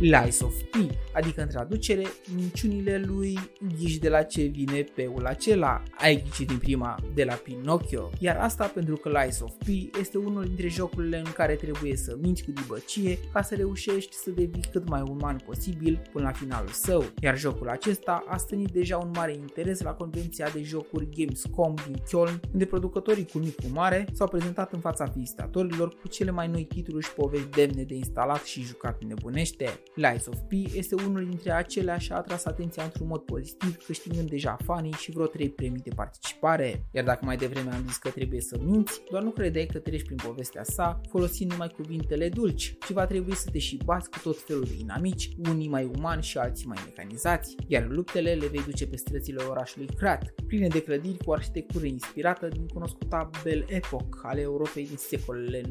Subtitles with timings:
[0.00, 3.38] Lies of P, adică în traducere, minciunile lui
[3.78, 5.82] ghiși de la ce vine peul acela.
[5.98, 8.10] Ai ghicit din prima de la Pinocchio.
[8.18, 12.16] Iar asta pentru că Lies of P este unul dintre jocurile în care trebuie să
[12.20, 16.68] minți cu dibăcie ca să reușești să devii cât mai uman posibil până la finalul
[16.68, 17.04] său.
[17.20, 21.96] Iar jocul acesta a stănit deja un mare interes la convenția de jocuri Gamescom din
[21.96, 26.48] Köln, unde producătorii cu mic cu mare s-au prezentat în fața vizitatorilor cu cele mai
[26.48, 29.80] noi titluri și povești demne de instalat și jucat nebunește.
[29.94, 34.28] Lies of P este unul dintre acelea și a atras atenția într-un mod pozitiv, câștigând
[34.28, 36.84] deja fanii și vreo 3 premii de participare.
[36.90, 40.04] Iar dacă mai devreme am zis că trebuie să minți, doar nu credeai că treci
[40.04, 44.18] prin povestea sa folosind numai cuvintele dulci, ci va trebui să te și bați cu
[44.22, 48.62] tot felul de inamici, unii mai umani și alții mai mecanizați, iar luptele le vei
[48.62, 54.20] duce pe străzile orașului Krat, pline de clădiri cu arhitectură inspirată din cunoscuta Belle Epoque
[54.22, 55.68] ale Europei din secolele 19-20.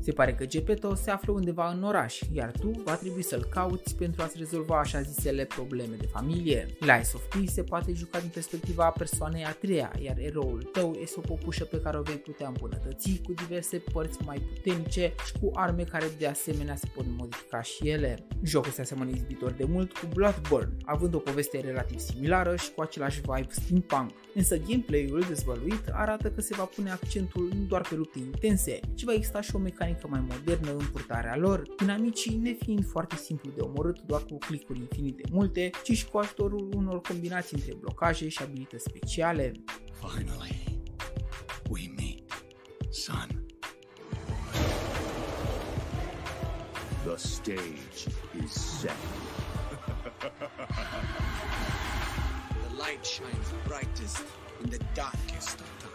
[0.00, 3.85] Se pare că Gepetto se află undeva în oraș, iar tu va trebui să-l cauți
[3.94, 6.66] pentru a-ți rezolva așa zisele probleme de familie.
[6.80, 11.18] Lies of Peace se poate juca din perspectiva persoanei a treia, iar eroul tău este
[11.18, 15.50] o popușă pe care o vei putea îmbunătăți cu diverse părți mai puternice și cu
[15.54, 18.26] arme care de asemenea se pot modifica și ele.
[18.42, 22.80] Jocul se asemănă izbitor de mult cu Bloodborne, având o poveste relativ similară și cu
[22.80, 24.10] același vibe steampunk.
[24.34, 29.04] Însă gameplay-ul dezvăluit arată că se va pune accentul nu doar pe lupte intense, ci
[29.04, 33.60] va exista și o mecanică mai modernă în purtarea lor, dinamicii nefiind foarte simplu de
[33.60, 33.75] omorât
[34.06, 38.84] doar cu clicuri infinite multe, ci și cu ajutorul unor combinații între blocaje și abilități
[38.84, 39.52] speciale.
[40.00, 40.80] Finally,
[41.70, 42.22] we meet,
[42.90, 43.44] son.
[47.04, 48.08] The stage
[48.44, 48.96] is set.
[52.62, 54.24] the light shines brightest
[54.64, 55.85] in the darkest of times.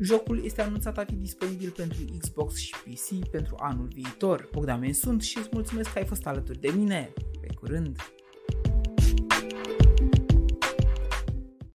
[0.00, 4.48] Jocul este anunțat a fi disponibil pentru Xbox și PC pentru anul viitor.
[4.52, 7.12] Bogdamen sunt și îți mulțumesc că ai fost alături de mine.
[7.40, 7.96] Pe curând!